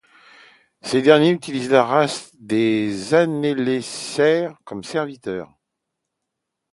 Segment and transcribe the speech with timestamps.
[0.81, 5.53] Ces derniers utilisait la race des annélicères comme serviteurs.